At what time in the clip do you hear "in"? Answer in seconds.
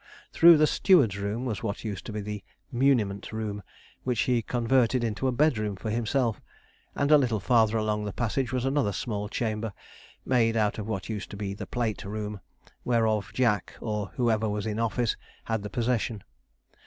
14.65-14.79